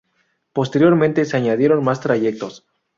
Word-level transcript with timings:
Posteriormente 0.51 1.25
se 1.25 1.37
añadieron 1.37 1.83
más 1.83 1.99
trayectos. 2.01 2.65